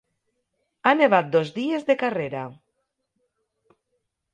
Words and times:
Ha 0.85 0.93
nevat 1.01 1.29
dos 1.37 1.53
dies 1.59 1.87
de 1.93 1.99
carrera. 2.03 2.49